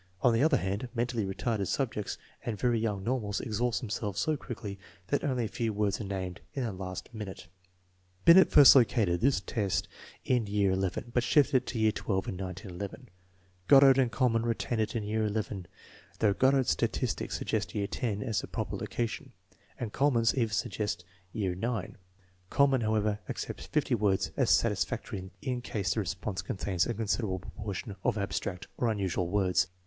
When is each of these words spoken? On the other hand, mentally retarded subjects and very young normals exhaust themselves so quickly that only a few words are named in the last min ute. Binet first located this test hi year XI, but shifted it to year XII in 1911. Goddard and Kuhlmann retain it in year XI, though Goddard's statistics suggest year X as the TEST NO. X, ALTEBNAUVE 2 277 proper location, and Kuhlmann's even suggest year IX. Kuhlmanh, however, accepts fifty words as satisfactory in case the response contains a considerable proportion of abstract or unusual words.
On 0.23 0.33
the 0.33 0.41
other 0.41 0.57
hand, 0.57 0.89
mentally 0.95 1.25
retarded 1.27 1.67
subjects 1.67 2.17
and 2.43 2.57
very 2.59 2.79
young 2.79 3.03
normals 3.03 3.39
exhaust 3.39 3.81
themselves 3.81 4.19
so 4.19 4.35
quickly 4.35 4.79
that 5.09 5.23
only 5.23 5.45
a 5.45 5.47
few 5.47 5.71
words 5.73 6.01
are 6.01 6.05
named 6.05 6.41
in 6.55 6.63
the 6.63 6.71
last 6.71 7.09
min 7.13 7.27
ute. 7.27 7.47
Binet 8.25 8.49
first 8.49 8.75
located 8.75 9.21
this 9.21 9.41
test 9.41 9.87
hi 10.27 10.41
year 10.47 10.73
XI, 10.73 11.01
but 11.13 11.21
shifted 11.21 11.55
it 11.57 11.65
to 11.67 11.77
year 11.77 11.91
XII 11.91 12.01
in 12.07 12.37
1911. 12.37 13.09
Goddard 13.67 13.99
and 13.99 14.11
Kuhlmann 14.11 14.43
retain 14.43 14.79
it 14.79 14.95
in 14.95 15.03
year 15.03 15.31
XI, 15.31 15.65
though 16.17 16.33
Goddard's 16.33 16.71
statistics 16.71 17.37
suggest 17.37 17.75
year 17.75 17.83
X 17.83 17.97
as 18.01 18.01
the 18.01 18.07
TEST 18.07 18.21
NO. 18.23 18.27
X, 18.27 18.41
ALTEBNAUVE 18.41 18.41
2 18.41 18.47
277 18.49 18.49
proper 18.49 18.75
location, 18.77 19.33
and 19.79 19.93
Kuhlmann's 19.93 20.33
even 20.35 20.49
suggest 20.49 21.05
year 21.31 21.51
IX. 21.53 21.93
Kuhlmanh, 22.49 22.81
however, 22.81 23.19
accepts 23.29 23.67
fifty 23.67 23.93
words 23.93 24.31
as 24.35 24.49
satisfactory 24.49 25.29
in 25.43 25.61
case 25.61 25.93
the 25.93 25.99
response 25.99 26.41
contains 26.41 26.87
a 26.87 26.95
considerable 26.95 27.37
proportion 27.37 27.95
of 28.03 28.17
abstract 28.17 28.65
or 28.79 28.87
unusual 28.89 29.27
words. 29.29 29.67